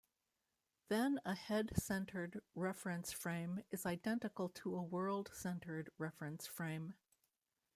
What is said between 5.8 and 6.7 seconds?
reference